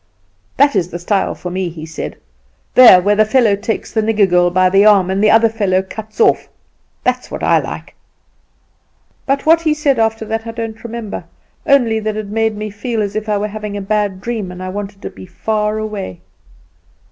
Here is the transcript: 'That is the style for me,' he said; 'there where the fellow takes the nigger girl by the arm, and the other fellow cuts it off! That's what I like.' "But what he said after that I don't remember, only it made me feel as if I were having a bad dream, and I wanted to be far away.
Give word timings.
'That 0.57 0.75
is 0.75 0.89
the 0.89 0.97
style 0.97 1.35
for 1.35 1.51
me,' 1.51 1.69
he 1.69 1.85
said; 1.85 2.17
'there 2.73 2.99
where 3.03 3.15
the 3.15 3.23
fellow 3.23 3.55
takes 3.55 3.93
the 3.93 4.01
nigger 4.01 4.27
girl 4.27 4.49
by 4.49 4.67
the 4.67 4.83
arm, 4.83 5.11
and 5.11 5.23
the 5.23 5.29
other 5.29 5.47
fellow 5.47 5.83
cuts 5.83 6.19
it 6.19 6.23
off! 6.23 6.49
That's 7.03 7.29
what 7.29 7.43
I 7.43 7.59
like.' 7.59 7.93
"But 9.27 9.45
what 9.45 9.61
he 9.61 9.75
said 9.75 9.99
after 9.99 10.25
that 10.25 10.47
I 10.47 10.53
don't 10.53 10.83
remember, 10.83 11.25
only 11.67 11.97
it 11.97 12.27
made 12.29 12.57
me 12.57 12.71
feel 12.71 12.99
as 12.99 13.15
if 13.15 13.29
I 13.29 13.37
were 13.37 13.47
having 13.49 13.77
a 13.77 13.81
bad 13.83 14.21
dream, 14.21 14.51
and 14.51 14.63
I 14.63 14.69
wanted 14.69 15.03
to 15.03 15.11
be 15.11 15.27
far 15.27 15.77
away. 15.77 16.21